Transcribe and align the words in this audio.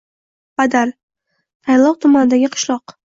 Badal– 0.61 0.93
Tayloq 1.67 1.99
tumanidagi 2.07 2.51
qishloq. 2.57 2.95